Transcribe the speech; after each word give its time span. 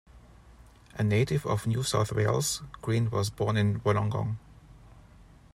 A 0.95 1.03
native 1.03 1.45
of 1.45 1.67
New 1.67 1.83
South 1.83 2.11
Wales, 2.11 2.63
Green 2.81 3.11
was 3.11 3.29
born 3.29 3.55
in 3.55 3.81
Wollongong. 3.81 4.37